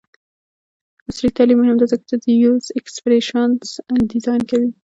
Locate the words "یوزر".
2.43-2.69